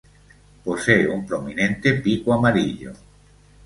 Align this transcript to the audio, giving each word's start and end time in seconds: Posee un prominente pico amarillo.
Posee 0.65 1.07
un 1.07 1.27
prominente 1.27 1.93
pico 1.93 2.33
amarillo. 2.33 2.91